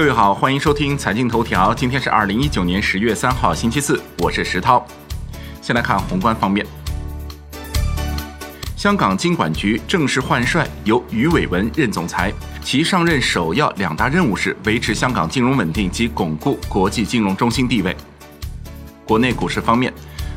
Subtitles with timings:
[0.00, 1.74] 各位好，欢迎收听财经头条。
[1.74, 4.82] 今天是二零一九年十月三号，星期四，我是石涛。
[5.60, 6.66] 先来看宏观方面，
[8.74, 12.32] 香港金管局正式换帅，由余伟文任总裁。
[12.62, 17.94] 其上任首要两大任务是维持香港金融稳定及巩固国际金融中心地位。
[19.04, 19.92] 国内股市方面，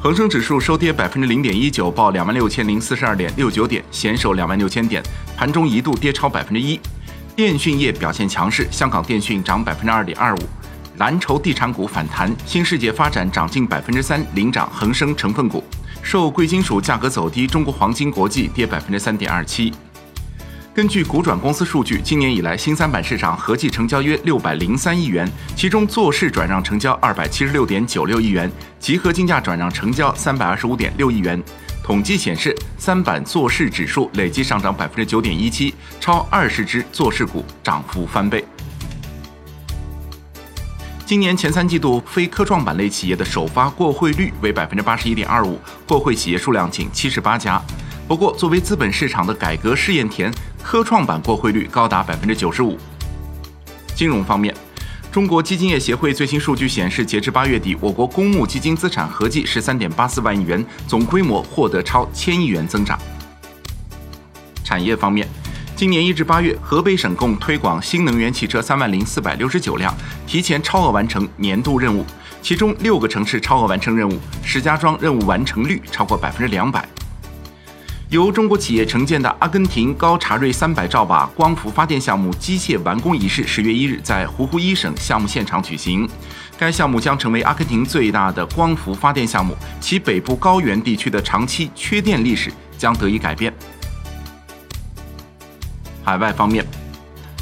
[0.00, 5.00] 恒生指数收跌百分之零点一九，报两万六千零四十二点六九点，险守两万六千点，
[5.36, 6.80] 盘中一度跌超百分之一。
[7.36, 10.38] 电讯业表现强势，香港电讯涨百分之二点二五，
[10.98, 15.64] 蓝筹地产股反弹，新世界发展涨近百分之三，领涨恒生成分股。
[16.00, 19.72] 受贵金属价格走低，中国黄金国际跌百分之三点二七。
[20.72, 31.42] 根据股转公司数据，今年以来新三板市场合计成交约六百零三亿元，其中做市转让成交二百七十六点九六亿元，集合竞价转让成交三百二十五点六亿元。
[31.84, 38.42] 统计显示，三板做市指数累计上涨百分之九点一七，超二十只做市股涨幅翻倍。
[41.04, 47.60] 今年前三季度非科创板类企业的首发过会率为百分之八十一点二五，过会企业数量仅七十八家。
[48.08, 52.78] 不过，作为资本市场的改革试验田，科创板过会率高达百分之九十五。
[53.94, 54.54] 金融方面。
[55.14, 62.98] 中国基金业协会最新数据显示，截至八月底，我国公募基金资产合计十三点八四万亿元，总规模获得超千亿元增长。
[64.64, 65.28] 产业方面，
[65.76, 69.94] 今年一至八月，河北省共推广新能源汽车三万零四百六十九辆，
[70.26, 72.04] 提前超额完成年度任务，
[72.42, 76.84] 其中六个城市超额完成任务，石家庄任务完成率超过百分之两百。
[78.14, 86.08] 由中国企业承建的阿根廷高查瑞三百兆瓦光伏发电项目机械完工仪式，十月一日在胡胡伊省项目现场举行。
[86.56, 93.52] 该项目将成为阿根廷最大的光伏发电项目，其北部高原地区的长期缺电历史将得以改变。
[96.04, 96.64] 海外方面，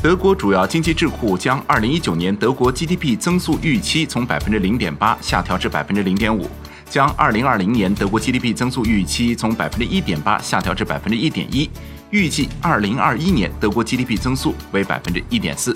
[0.03, 6.49] 德国主要经济智库将二零一九年德国 GDP 增速预期从百分之零点八下调至百分之零点五。
[6.93, 11.71] 将2020年德国 GDP 增速预期从百分之一点八下调至百分之一点一，
[12.11, 15.75] 预计2021年德国 GDP 增速为百分之一点四。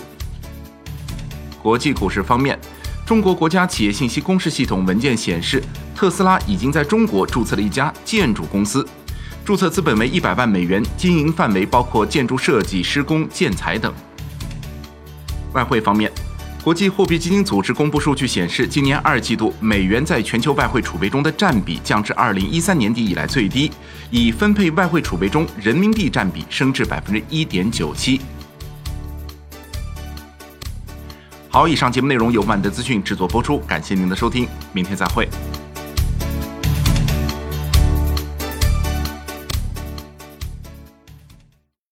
[1.62, 2.58] 国际股市方面，
[3.06, 8.86] 中国国家企业信息公示系统文件显示，特斯拉已经在中国注册了一家建筑公司，
[9.42, 13.90] 注册资本为一百万美元，经营范围包括建筑设计、施工、建材等。
[15.54, 16.12] 外汇方面。
[16.66, 23.70] 国际货币基金组织公布数据显示，今年二季度美元在全球外汇储备中的占比降至二零一三年底以来最低，
[24.10, 28.20] 已分配外汇储备中人民币占比升至百分之一点九七。
[31.48, 35.28] 好，以上节目内容由万德资讯制作播出，感谢您的收听，明天再会。